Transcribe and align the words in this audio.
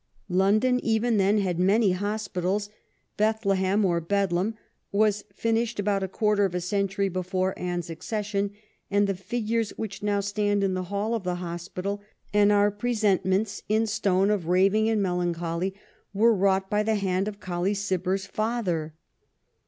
* 0.15 0.27
London 0.29 0.79
even 0.79 1.17
then 1.17 1.37
had 1.37 1.59
many 1.59 1.91
hospitals. 1.91 2.71
Bethlehem, 3.17 3.85
or 3.85 4.01
Bedlam, 4.01 4.55
was 4.91 5.25
finished 5.31 5.79
about 5.79 6.01
a 6.01 6.07
quarter 6.07 6.43
of 6.43 6.55
a 6.55 6.59
century 6.59 7.07
b^ 7.07 7.23
fore 7.23 7.53
Anne's 7.55 7.87
accession, 7.87 8.49
and 8.89 9.05
the 9.05 9.13
figures 9.13 9.77
which 9.77 10.01
now 10.01 10.19
stand 10.19 10.63
in 10.63 10.73
the 10.73 10.85
hall 10.85 11.13
of 11.13 11.23
the 11.23 11.35
hospital, 11.35 12.01
and 12.33 12.51
are 12.51 12.71
presentments 12.71 13.61
in 13.69 13.85
stone 13.85 14.31
of 14.31 14.47
Raving 14.47 14.89
and 14.89 15.03
Melancholy, 15.03 15.75
were 16.15 16.33
wrought 16.33 16.67
by 16.67 16.81
the 16.81 16.95
hand 16.95 17.27
of 17.27 17.39
Colley 17.39 17.75
Gibber's 17.75 18.25
father. 18.25 18.95